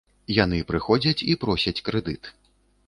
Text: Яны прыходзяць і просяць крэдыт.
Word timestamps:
Яны 0.43 0.61
прыходзяць 0.71 1.25
і 1.35 1.39
просяць 1.45 1.79
крэдыт. 1.91 2.37